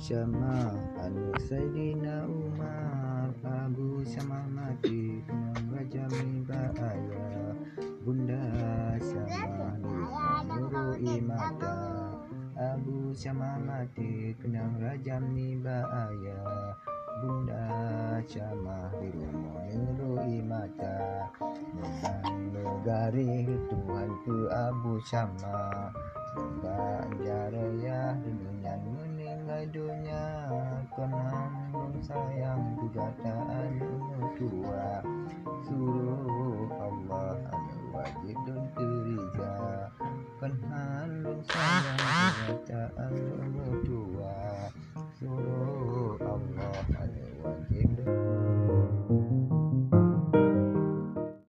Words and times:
Syama 0.00 0.72
Anu 1.04 1.28
Sayyidina 1.44 2.24
Umar 2.24 3.36
Abu 3.44 4.00
Syama 4.08 4.40
mati 4.48 5.20
Kenang 5.28 5.68
Raja 5.68 6.08
Mibaya 6.16 7.52
Bunda 8.00 8.40
Syama 8.96 9.76
Nuru 10.48 10.96
Imata 11.04 12.16
Abu 12.56 13.12
Syama 13.12 13.60
mati 13.60 14.32
Kenang 14.40 14.80
Raja 14.80 15.20
Mibaya 15.20 16.40
Bunda 17.20 17.68
Syama 18.24 18.88
Nuru 19.68 20.16
Imata 20.24 21.28
Memang 21.76 22.56
negari 22.56 23.44
Tuhan 23.68 24.08
ku 24.24 24.48
Abu 24.48 24.96
dunia 25.04 25.92
meninggal 26.36 27.49
dunia 29.70 30.50
Kenanggung 30.90 31.94
sayang 32.02 32.74
juga 32.82 33.06
ada 33.22 33.70
tua 34.34 34.98
Suruh 35.62 36.66
Allah 36.74 37.38
anu 37.54 37.78
wajib 37.94 38.36
dan 38.50 38.62
kerja 38.74 39.54
Kenanggung 40.42 41.40
sayang 41.46 41.98
kugataan 42.50 43.29